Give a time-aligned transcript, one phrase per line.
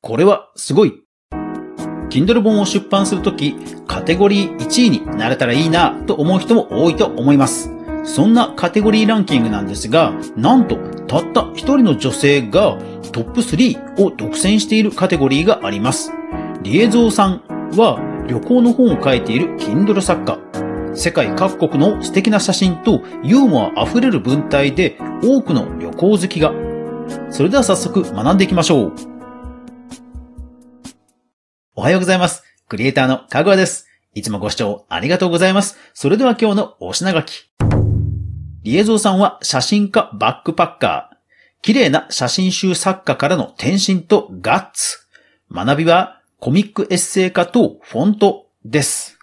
[0.00, 1.02] これはすごい
[2.08, 3.54] Kindle 本を出版するとき、
[3.86, 7.70] カテゴリー1位になれたらいいなと思う人も多いと思います。
[8.04, 10.76] そんなカテゴリーランキングなんですが、なんと
[11.06, 12.78] たった一人の女性が
[13.12, 16.12] トップ3を独占しているカテゴリーがあります。
[16.62, 17.42] リエゾーさん
[17.76, 20.38] は旅行の本を書いている Kindle 作家。
[20.94, 26.52] 世界各国の素敵な写真とユーモア溢れる文体で多くの旅行好きが。
[27.30, 29.17] それでは早速学んでいきましょう。
[31.78, 32.42] おはようございます。
[32.68, 33.86] クリエイターのかぐわです。
[34.12, 35.78] いつもご視聴ありがとうございます。
[35.94, 37.52] それでは今日のお品書き。
[38.64, 41.16] リエゾーさんは写真家バックパッカー。
[41.62, 45.06] 綺麗な写真集作家からの転身とガッツ。
[45.52, 49.16] 学びはコミックエッセイ化とフォントです。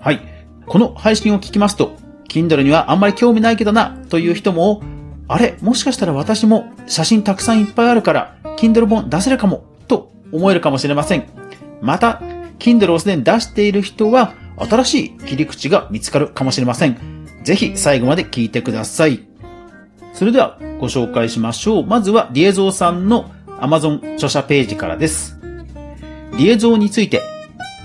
[0.00, 0.20] はい。
[0.66, 1.96] この配信を聞きますと、
[2.28, 4.82] Kindle にはあんまり興味ないけどな、という人も、
[5.28, 11.24] あれ、もしかしたら私も写真たくさんいっぱいあるから、Kindle 本出せるかもと、思えるかもしれません。
[11.80, 12.20] また、
[12.58, 16.96] Kindle をすでに出している人は、新しい切り口が見つかるかもしれません。
[17.42, 19.26] ぜひ最後まで聞いてください。
[20.12, 21.86] それではご紹介しましょう。
[21.86, 23.30] まずはリエゾーさんの
[23.60, 25.38] Amazon 著者ページからです。
[26.38, 27.22] リエゾーについて、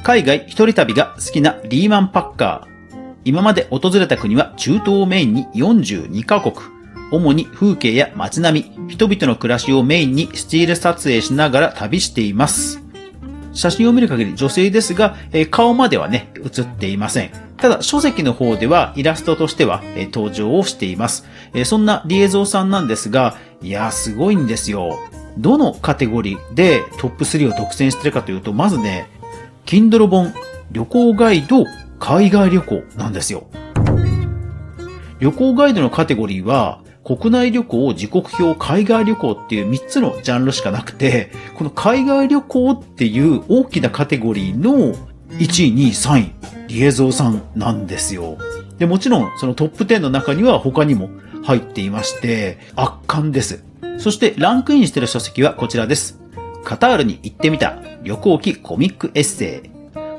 [0.03, 2.97] 海外一人旅が好きなリーマンパッカー。
[3.25, 6.76] 今まで訪れた国は中東をメインに42カ国。
[7.11, 12.81] 主に風景や街並み、人々の暮らしをメインにスチール撮影しながら旅しています。
[13.53, 17.31] 写真を見る限り女性ですが、え顔まではね、映っていません。
[17.57, 21.25] ただ、書籍の方ではイラストとしては、え登場をしています。
[21.53, 24.99] えそんなリエゾーさんなんですが、いやすごいんですよ。
[25.37, 29.09] どのカテゴリーでトップ3を独占してるかというと、まずね、
[29.65, 30.33] Kindle 本、
[30.71, 31.63] 旅行ガイド、
[31.99, 33.47] 海外旅行なんですよ。
[35.19, 44.93] 旅行ガイドのカテゴリーは、国内旅行、時刻表、海外旅行っていう3つのジャンルしかなくて、この海外旅行っていう大きなカテゴリーの
[45.29, 46.31] 1位、2位、3位、
[46.67, 48.37] リエゾーさんなんですよ。
[48.77, 51.09] で、もちろんそのトップ10の中には他にも
[51.43, 53.63] 入っていまして、圧巻です。
[53.99, 56.19] そしてランクインしてる書籍はこちらです。
[56.65, 59.69] カタールに行ってみた旅行記コミックエッセイ。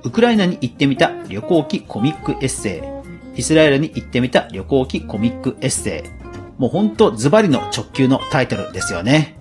[0.04, 2.82] ウクライナに行ってみた旅行記コミックエッセ
[3.36, 3.38] イ。
[3.40, 6.27] イスラエルに行ってみた旅行記コミックエッセイ。
[6.58, 9.38] もうほんとズバリの直球のタイトルですよね。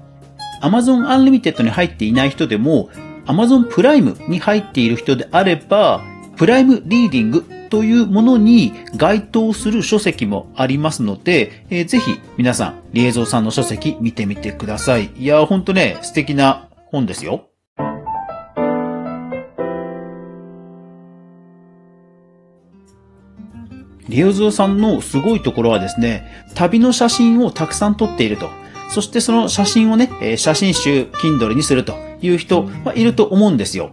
[0.61, 2.89] Amazon Unlimited に入っていない人でも
[3.25, 6.01] Amazon プライムに入っている人であれば
[6.37, 15.11] プライムリーディングというものに該当する書籍もありますので、えー、ぜひ皆さん、リエゾーさんの書籍見てみてください。
[15.17, 17.49] いやーほんとね、素敵な本ですよ。
[24.17, 28.49] リオズオさんのすごいところはですね、旅の写真をたくさん撮っていると。
[28.89, 33.91] そしてその写真をね、写真集、Kindle にするという人、まあ、いると思うんですよ。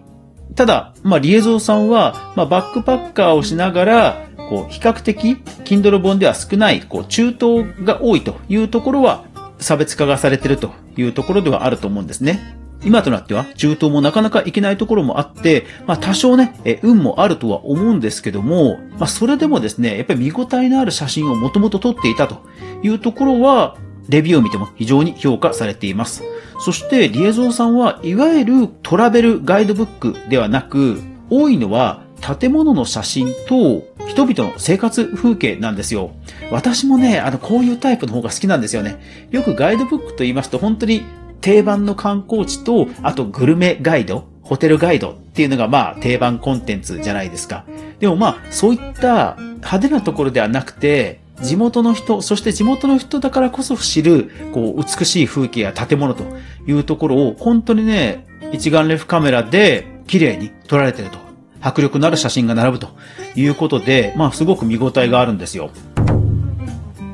[0.54, 9.24] ただ、まあ、リエゾーさんは、まあ、バックパッカーをしながら、こう、比較的、Kindle 本では少ない、こう、中東が多いというところは、
[9.58, 12.56] 差別化がされてるというところではあると思うんですね。
[12.84, 22.42] 今となっては中東もなかなか行けないところもあって、まあ多少ね、運もあるとは思うんですけども、まあそれでもですね、やっぱり見応えのある写真をもともと撮っていたと
[22.82, 23.76] いうところは、
[24.08, 26.22] レビューを見ても非常に評価されています。
[26.58, 31.00] そして、リエゾーさんはいわゆるトラベルガイドブックではなく、
[31.30, 32.04] 多いのは
[32.38, 36.12] 建物の写真と人々の生活風景なんですよ。
[36.50, 39.28] 私もね、あの、こういうタイプの方が好きなんですよね。
[39.30, 41.02] よくガイドブックと言いますと本当に
[41.44, 47.66] 定番の観光地と、あとグルメガイド、ホテルガイドっていうのがまあ定番コンテンツじゃないですか。
[48.00, 56.24] でもまあそういった派手なところではなくて、地元の人、そして地元の人だからこそ知る、こう、美しい風景や建物と
[56.66, 61.18] いうところを、本当にね、一眼レフカメラで綺麗に撮られてると。
[61.60, 62.88] 迫力のある写真が並ぶと
[63.34, 65.70] いうことで、まあ、すごく見応えがあるんですよ。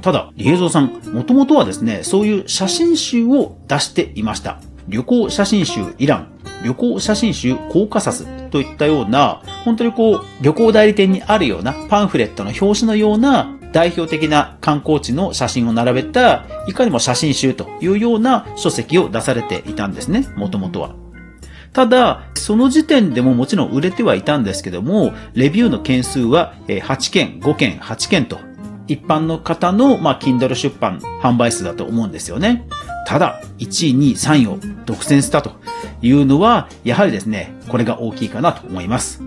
[0.00, 4.60] ただ、リエゾーさん、もともとはですね、そういう写真集を出していました。
[4.88, 6.28] 旅行写真集イラン、
[6.64, 20.94] 旅行写真集コーカサスといったような、本当にこう、旅行代理店にあるようなパンフレットの表紙のような代表的な観光地の写真を並べた、いかにも写真集というような書籍を出されていたんですね、もともとは。
[21.72, 28.38] ただ、その時点でももちろん売れてはいたんですけども、レビューの件数は8件、5件、8件と
[28.90, 32.66] 一般の方の、まあ、Kindle 出版販売数だと思うんですよね。
[33.06, 35.52] ただ、1位、2位、3位を独占したと
[36.02, 39.22] いうのは、やはりですね、これが大きいかなと思います。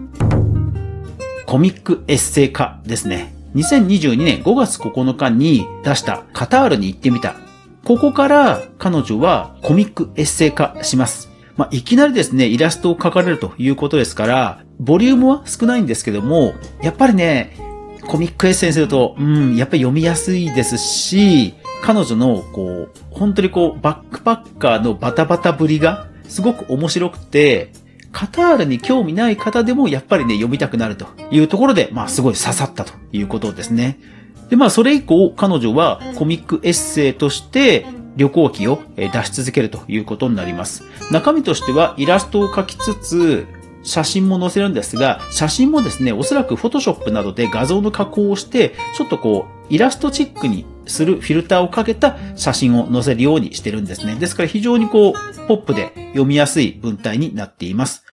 [1.45, 3.33] コミックエッセイ化ですね。
[3.55, 7.35] 2022年5月9日に出したカタールに行ってみた。
[7.85, 11.29] ここから彼女はコミックエッセイ化します。
[11.55, 17.72] まあ、いきなりですね、イラストを描かれるということですから、ボリュームは少ないんですけども、やっぱりね、
[18.07, 27.71] コミックエッセンすると、うん、やっぱり読みやすいですし、彼女の、こう、本当にこう、バックパッカーのバタバタぶりが、すごく面白くて、
[28.13, 33.99] カタールに興味ない方でもやっぱりね、読みたくなるというところで、まあすごい刺さったということですね。
[34.49, 37.85] で、まあそれ以降、彼女はコミックエッセイとして
[38.15, 40.83] 旅行記を出し続けるということになります。
[41.11, 43.47] 中身としてはイラストを描きつつ、
[43.83, 54.15] 写真も載せるんですが、写真もですね、おそらくフォトショップなどで画像の加工をして、ちょっとこう、イラストチックにするフィルターをかけた写真を載せるようにしてるんですね。
[54.15, 58.05] ですから非常にこう、ポップで読みやすい文体になっています。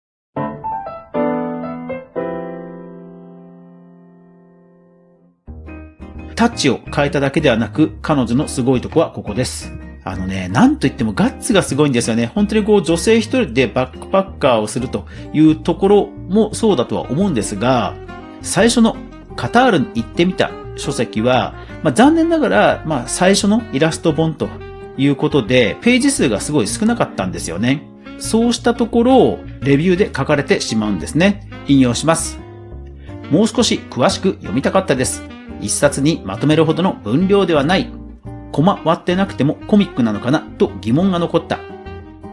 [6.34, 9.79] タッチを変えただけではなく、彼女のすごいとこはここです。
[10.02, 12.26] あのね、なんと言ってもガッツがすごいんですよね。
[12.34, 17.94] 本当にこう女性一人でバックパッカーをするというところもそうだとは思うんですが、
[18.42, 18.96] 最初の
[19.36, 24.48] カタールに行ってみた書籍は、まあ、残念ながら、まあ、最初のイラスト本と
[24.96, 27.86] いうことで、ページ数がすごい少なかったんですよね。
[28.18, 31.48] そうしたところをレビューで書かれてしまうんですね。
[31.68, 32.38] 引用します。
[33.30, 35.22] もう少し詳しく読みたかったです。
[35.60, 37.99] 一冊にまとめるほどの分量ではない。
[38.52, 40.40] コマ割ってなくてもコミックなのかな？
[40.40, 41.58] と疑問が残った。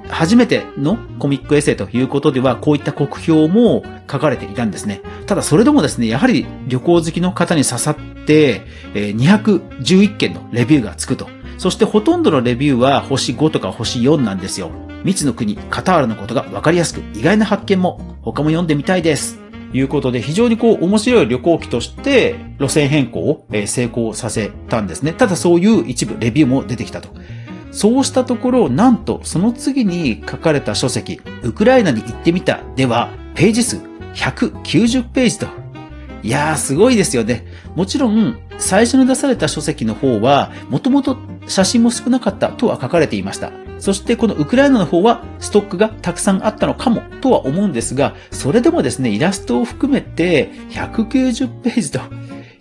[0.09, 5.01] 初めてのコミックエッセイということでは、こういった国評も書かれていたんですね。
[5.25, 11.27] ただそれでもですね、やはり旅行好きの方に刺さって、211件のレビューがつくと。
[11.57, 14.71] そしてほとんどのレビューは星5とか星4なんですよ。
[15.03, 19.39] 未知の国、カタールのことがわかりやすく、意外な発見も他も読んでみたいです。
[19.73, 25.13] いうことで、非常にこう面白い旅行機として路線変更を成功させたんですね。
[25.13, 27.09] ただそういう一部レビューも出てきたと。
[27.71, 33.77] そうしたところ、なんとその次に書かれた書籍、ウクライナに行ってみたでは、ページ数
[34.15, 35.47] 190ページと。
[36.23, 37.45] いやー、すごいですよね。
[37.75, 41.17] もちろん、最初に出された書籍の方は、もともと
[41.47, 43.51] 写真も少なかったとは書かれていました。
[43.79, 51.99] そしてこのウクライナの方はストックがたくさんあったのかもとは思うんですが、それでもですね、イラストを含めて190ページと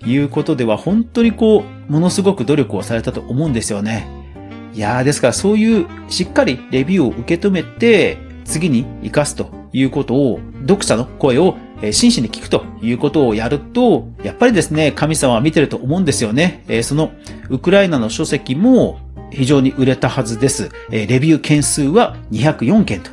[0.06, 4.08] いうことでは本当にこう、ものすごく努力をされたと思うんですよね。
[4.74, 11.56] いやー、ですからそういうしっかりレビューを受け止めて、次に活かすということを、読者の声を
[11.90, 16.64] 真摯に聞くということをやると、やっぱりですね、神様は見てると思うんですよね。
[16.82, 17.10] その
[17.48, 18.98] ウクライナの書籍も
[19.30, 20.70] 非常に売れたはずです。
[20.90, 23.10] えレビュー件数は204件と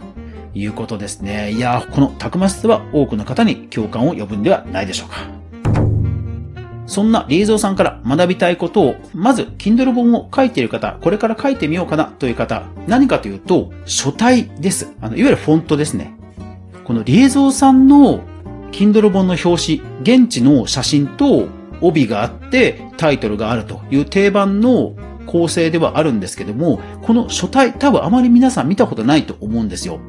[0.54, 1.52] いうことですね。
[1.52, 5.44] いやこのたくましさは多くの方に共感を呼ぶんではないでしょうか。
[6.86, 14.94] そんなリーゾーさんから学びたいことを、まず、Kindle 本を書いている方、これから書いてみようかなという方、何かというと、書体です。
[15.02, 16.14] あの、いわゆるフォントですね。
[16.84, 18.22] このリーゾーさんの
[18.72, 21.48] Kindle 本の表紙、現地の写真と
[21.80, 24.94] 帯があってタイトルがあるという定番の
[25.26, 30.00] 構成ではあるんですけども、この書体多分あまり皆さん見たことないと思うんですよ。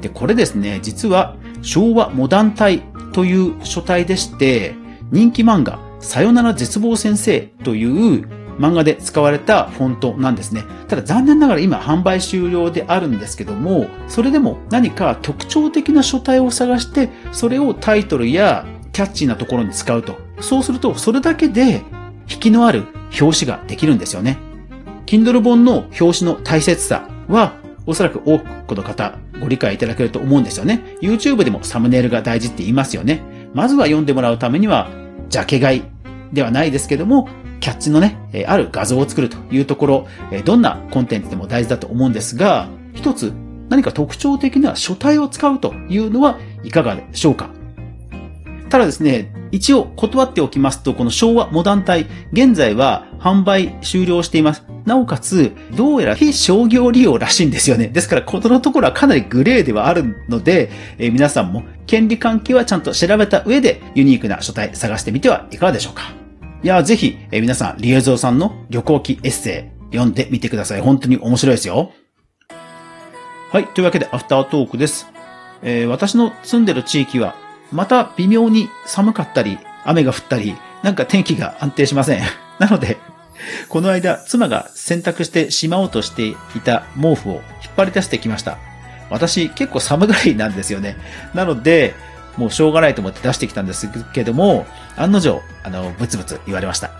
[0.00, 2.82] で、これですね、実は昭和モダン体
[3.12, 4.74] という書体でして、
[5.10, 10.64] 人気漫画、さよなら絶望先生という漫画で使われたフォントなんですね。
[10.88, 20.16] ただ残念ながら今販売終了であるんですけども、それでも何か特徴的な書体を探して、それをタイトルやキャッチーなところに使うと。
[20.40, 21.82] そうすると、それだけで
[22.28, 22.84] 引きのある
[23.20, 24.38] 表紙ができるんですよね。
[25.06, 27.54] Kindle 本の表紙の大切さは、
[27.86, 30.96] おそらく多くの方ご理解いただけると思うんですよね。
[31.00, 33.22] YouTube でもサムネイルが大事って言いますよね。
[33.54, 34.90] まずは読んでもらうためには、
[35.28, 35.82] ジャケ買い
[36.32, 37.28] ではないですけども、
[37.60, 40.08] キャッチのね、ある画像を作るというところ、
[40.44, 43.32] どんなコンテンツでも大事だと思うんですが、一つ
[43.68, 47.50] 何か特徴的な書体を使うというのはいかがでしょうか？
[48.68, 54.64] ただですね、一応断っておきますと、この昭和モダン体、現在は販売終了しています。
[54.84, 57.88] なおかつ、どうやら非商業利用らしいんですよね。
[57.88, 66.12] ですから、このところはかなりグレーではあるので、えー、皆さんも権利関係はちゃんと調べた上でユニークな書体探してみてはいかがでしょうか。
[66.62, 70.80] いや、ぜひ、えー、皆さん、リエゾーさんの旅行記エッセイ読んでみてください。
[70.80, 71.92] 本当に面白いですよ。
[73.52, 73.66] はい。
[73.68, 75.06] というわけで、アフタートークです。
[75.62, 77.34] えー、私の住んでる地域は
[77.72, 82.22] また微妙に寒かったり、雨が降ったり、なんか天気が安定しません。
[82.58, 82.98] なので、
[83.68, 87.42] この間、妻が洗濯してしまおうとしていた毛布を引っ
[87.76, 88.58] 張り出してきました。
[89.10, 90.96] 私、結構寒がりなんですよね。
[91.34, 91.94] なので、
[92.36, 96.90] もうしょうがないと思って出してきたんですけども、案の定、あの、ブツブツ言われました。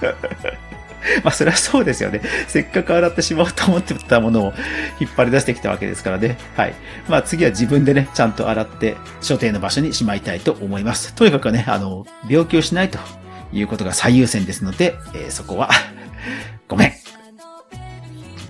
[1.24, 2.20] まあそれはそうですよね。
[2.48, 4.52] せっかく洗ってしまおうと思ってたものを
[5.00, 6.38] 引っ張り出してきたわけですからね。
[6.56, 6.74] はい。
[7.08, 11.14] まあ次は自分でね、ちゃんと洗って所定の場所にしまいたいと思います。
[11.14, 12.98] とにかくね、あの、病気をしないと
[13.52, 15.70] いうことが最優先ですので、えー、そこは
[16.68, 16.92] ごめん。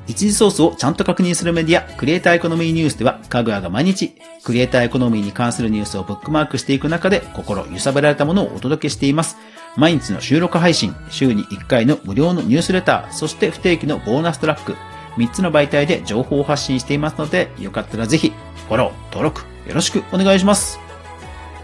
[0.09, 9.37] 一時ソースをちゃんと確認するメディア、クリエイターエコノミーニュースでは、かぐやが毎日、クリエイターエコノミーに関するニュースをブックマークしていく中で、心揺さぶられたものをお届けしています。
[9.77, 14.77] 毎日の収録配信、週に1回の無料のニュースレター、そして不定期のボーナストラック、
[15.17, 18.33] 3つの媒体で情報を発信していますので、よかったらぜひ、
[18.69, 20.79] フォロー、登録、よろしくお願いします。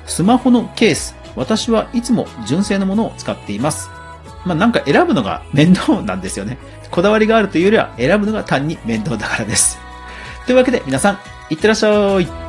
[0.07, 3.91] スマホのケース、私はいつも純正のものを使っています。
[4.45, 6.59] まあ、なんか選ぶのが面倒なんですよね。
[6.91, 9.79] こだわりがあるというよりは選ぶのが単に面倒だからです。
[10.47, 11.19] というわけで皆さん、
[11.51, 12.48] いってらっしゃい。